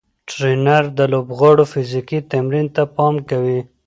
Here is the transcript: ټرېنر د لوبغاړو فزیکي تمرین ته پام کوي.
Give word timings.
ټرېنر 0.29 0.83
د 0.97 0.99
لوبغاړو 1.13 1.63
فزیکي 1.71 2.19
تمرین 2.31 2.67
ته 2.75 2.83
پام 2.95 3.15
کوي. 3.29 3.59